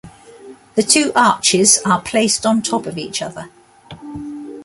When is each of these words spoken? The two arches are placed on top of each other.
The 0.73 0.81
two 0.81 1.11
arches 1.15 1.79
are 1.85 2.01
placed 2.01 2.43
on 2.43 2.63
top 2.63 2.87
of 2.87 2.97
each 2.97 3.21
other. 3.21 3.51